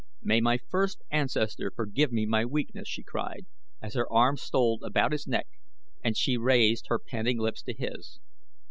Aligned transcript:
"May 0.23 0.41
my 0.41 0.57
first 0.57 1.03
ancestor 1.11 1.69
forgive 1.75 2.11
me 2.11 2.25
my 2.25 2.43
weakness," 2.43 2.87
she 2.87 3.03
cried, 3.03 3.45
as 3.83 3.93
her 3.93 4.11
arms 4.11 4.41
stole 4.41 4.79
about 4.83 5.11
his 5.11 5.27
neck 5.27 5.45
and 6.03 6.17
she 6.17 6.37
raised 6.39 6.87
her 6.87 6.97
panting 6.97 7.37
lips 7.37 7.61
to 7.61 7.73
his. 7.75 8.17